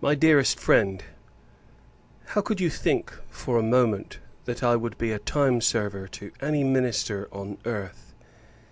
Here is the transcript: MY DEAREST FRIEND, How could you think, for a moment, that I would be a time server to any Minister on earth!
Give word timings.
MY 0.00 0.16
DEAREST 0.16 0.58
FRIEND, 0.58 1.04
How 2.34 2.40
could 2.40 2.60
you 2.60 2.68
think, 2.68 3.12
for 3.28 3.60
a 3.60 3.62
moment, 3.62 4.18
that 4.44 4.64
I 4.64 4.74
would 4.74 4.98
be 4.98 5.12
a 5.12 5.20
time 5.20 5.60
server 5.60 6.08
to 6.08 6.32
any 6.40 6.64
Minister 6.64 7.28
on 7.30 7.58
earth! 7.64 8.12